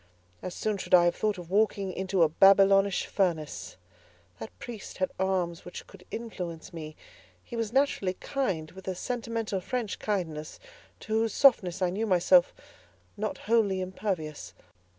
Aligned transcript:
As 0.41 0.55
soon 0.55 0.77
should 0.77 0.95
I 0.95 1.05
have 1.05 1.15
thought 1.15 1.37
of 1.37 1.51
walking 1.51 1.93
into 1.93 2.23
a 2.23 2.27
Babylonish 2.27 3.05
furnace. 3.05 3.77
That 4.39 4.49
priest 4.57 4.97
had 4.97 5.11
arms 5.19 5.63
which 5.63 5.85
could 5.85 6.05
influence 6.09 6.73
me: 6.73 6.95
he 7.43 7.55
was 7.55 7.71
naturally 7.71 8.15
kind, 8.15 8.71
with 8.71 8.87
a 8.87 8.95
sentimental 8.95 9.61
French 9.61 9.99
kindness, 9.99 10.59
to 11.01 11.13
whose 11.13 11.35
softness 11.35 11.83
I 11.83 11.91
knew 11.91 12.07
myself 12.07 12.51
not 13.15 13.37
wholly 13.45 13.79
impervious. 13.79 14.55